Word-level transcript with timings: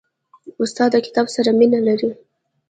استاد 0.63 0.89
د 0.93 0.97
کتاب 1.05 1.27
سره 1.35 1.49
مینه 1.59 1.79
لري. 1.87 2.09